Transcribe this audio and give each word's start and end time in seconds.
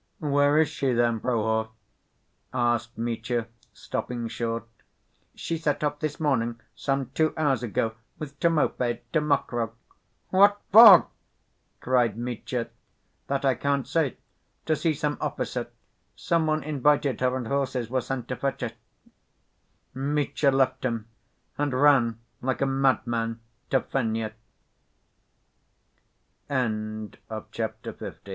"Where 0.17 0.57
is 0.57 0.67
she 0.67 0.93
then, 0.93 1.19
Prohor?" 1.19 1.69
asked 2.51 2.97
Mitya, 2.97 3.45
stopping 3.71 4.27
short. 4.29 4.67
"She 5.35 5.59
set 5.59 5.83
off 5.83 5.99
this 5.99 6.15
evening, 6.15 6.59
some 6.73 7.11
two 7.11 7.35
hours 7.37 7.61
ago, 7.61 7.93
with 8.17 8.39
Timofey, 8.39 9.01
to 9.13 9.21
Mokroe." 9.21 9.73
"What 10.31 10.59
for?" 10.71 11.05
cried 11.81 12.17
Mitya. 12.17 12.69
"That 13.27 13.45
I 13.45 13.53
can't 13.53 13.87
say. 13.87 14.17
To 14.65 14.75
see 14.75 14.95
some 14.95 15.19
officer. 15.21 15.67
Some 16.15 16.47
one 16.47 16.63
invited 16.63 17.21
her 17.21 17.37
and 17.37 17.45
horses 17.47 17.87
were 17.87 18.01
sent 18.01 18.27
to 18.29 18.35
fetch 18.35 18.61
her." 18.61 18.71
Mitya 19.93 20.49
left 20.49 20.83
him, 20.83 21.09
and 21.59 21.79
ran 21.79 22.19
like 22.41 22.61
a 22.61 22.65
madman 22.65 23.39
to 23.69 23.81
Fenya. 23.81 24.33
Chapter 26.49 27.91
V. 27.91 28.11